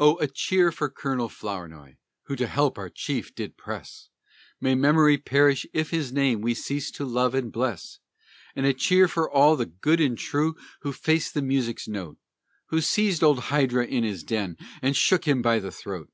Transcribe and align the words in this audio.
Oh! 0.00 0.16
a 0.16 0.26
cheer 0.26 0.72
for 0.72 0.88
Colonel 0.88 1.28
Flournoy, 1.28 1.94
who 2.24 2.34
to 2.34 2.48
help 2.48 2.76
our 2.78 2.88
chief 2.90 3.32
did 3.32 3.56
press, 3.56 4.08
May 4.60 4.74
memory 4.74 5.18
perish 5.18 5.64
if 5.72 5.90
his 5.90 6.12
name 6.12 6.40
we 6.40 6.52
cease 6.52 6.90
to 6.90 7.04
love 7.04 7.32
and 7.32 7.52
bless! 7.52 8.00
And 8.56 8.66
a 8.66 8.74
cheer 8.74 9.06
for 9.06 9.30
all 9.30 9.54
the 9.54 9.66
good 9.66 10.00
and 10.00 10.18
true 10.18 10.56
who 10.80 10.92
faced 10.92 11.34
the 11.34 11.42
music's 11.42 11.86
note, 11.86 12.18
Who 12.70 12.80
seized 12.80 13.22
old 13.22 13.38
Hydra 13.54 13.86
in 13.86 14.02
his 14.02 14.24
den, 14.24 14.56
and 14.82 14.96
shook 14.96 15.28
him 15.28 15.42
by 15.42 15.60
the 15.60 15.70
throat. 15.70 16.10